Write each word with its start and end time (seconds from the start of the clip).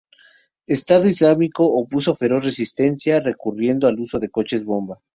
Estado 0.65 1.07
Islámico 1.13 1.63
opuso 1.79 2.15
feroz 2.21 2.41
resistencia, 2.49 3.19
recurriendo 3.29 3.85
al 3.87 3.99
uso 3.99 4.17
de 4.17 4.29
coches 4.31 4.65
bomba. 4.65 4.99